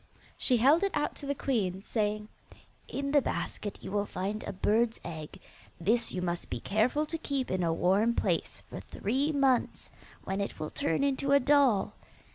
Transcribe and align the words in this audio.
She 0.35 0.57
held 0.57 0.81
it 0.81 0.89
out 0.97 1.13
to 1.17 1.27
the 1.27 1.35
queen, 1.35 1.83
saying, 1.83 2.27
'In 2.87 3.11
the 3.11 3.21
basket 3.21 3.77
you 3.83 3.91
will 3.91 4.07
find 4.07 4.43
a 4.45 4.51
bird's 4.51 4.99
egg. 5.05 5.39
This 5.79 6.11
you 6.11 6.23
must 6.23 6.49
be 6.49 6.59
careful 6.59 7.05
to 7.05 7.19
keep 7.19 7.51
in 7.51 7.61
a 7.61 7.71
warm 7.71 8.15
place 8.15 8.63
for 8.67 8.79
three 8.79 9.31
months, 9.31 9.91
when 10.23 10.41
it 10.41 10.59
will 10.59 10.71
turn 10.71 11.03
into 11.03 11.33
a 11.33 11.39
doll. 11.39 11.93